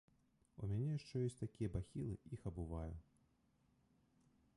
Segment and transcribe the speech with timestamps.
[0.61, 2.91] У мяне яшчэ ёсць такія бахілы, іх абуваю.